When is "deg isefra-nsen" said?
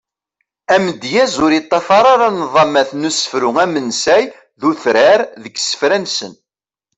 5.43-6.33